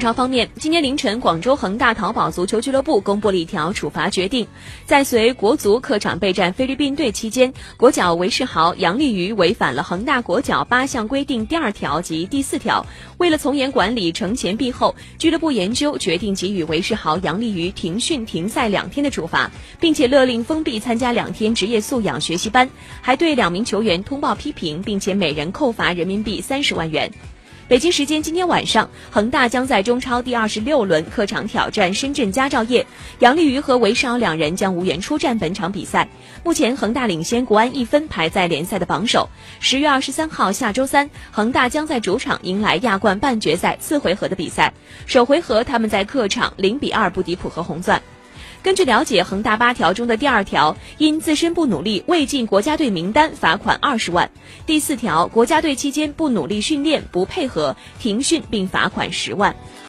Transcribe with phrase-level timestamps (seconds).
[0.00, 4.46] 超方面，今天凌晨，广州恒大淘宝足球俱乐部公布了一条处罚决定，
[4.86, 12.84] 在随国足客场备战菲律宾队期间，国脚韦世豪、杨立瑜违反了恒大国脚八项规定第二条及第四条。
[13.18, 22.70] 为了从严管理、惩前毖后，俱乐部研究决定给予韦世豪、杨立瑜停训停赛两天的处罚，并且勒令封闭参加两天职业素养学习班，
[23.02, 27.12] 还对两名球员通报批评，并且每人扣罚人民币三十万元。
[27.70, 32.84] 北京时间今天晚上，恒大将在中超第二十六轮客场挑战深圳佳兆业，
[33.20, 36.08] 杨立瑜和韦世豪两人将无缘出战本场比赛。
[36.42, 39.28] 目前恒大领先国安一分，排在联赛的榜首。
[39.60, 44.74] 十月二十三号，下周三，恒大将在主场迎来亚冠半决赛次回合的比赛。
[45.06, 48.02] 首回合他们在客场零比二不敌浦和红钻。
[48.62, 54.28] 根据了解，恒大八条中的第二条，因自身不努力未进国家队名单，罚款二十万；
[54.66, 59.56] 第四条，国家队期间不努力训练、不配合，停训并罚款十万。